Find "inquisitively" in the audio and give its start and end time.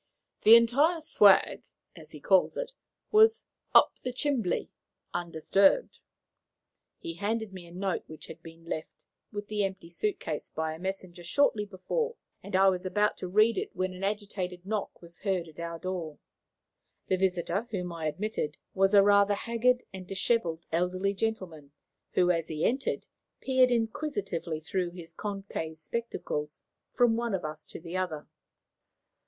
23.69-24.61